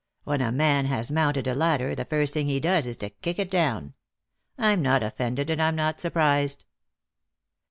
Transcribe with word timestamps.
When 0.23 0.41
a 0.41 0.51
man. 0.51 0.85
has 0.85 1.11
mounted 1.11 1.45
a 1.47 1.53
ladder, 1.53 1.93
the 1.93 2.05
first 2.05 2.33
thing 2.33 2.47
he 2.47 2.59
does 2.59 2.87
is 2.87 2.97
to 2.97 3.11
kick 3.11 3.37
it 3.37 3.51
down. 3.51 3.93
I'm 4.57 4.81
not 4.81 5.03
offended, 5.03 5.51
and 5.51 5.61
I'm 5.61 5.75
not 5.75 6.01
surprised." 6.01 6.65